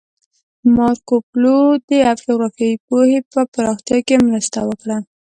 مارکوپولو 0.75 1.57
د 1.89 1.91
جغرافیایي 2.27 2.77
پوهې 2.87 3.19
په 3.31 3.39
پراختیا 3.53 3.99
کې 4.07 4.15
مرسته 4.27 4.59
وکړه. 4.69 4.97